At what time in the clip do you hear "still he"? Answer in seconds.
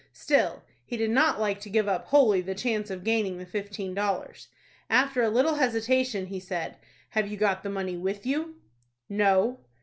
0.13-0.97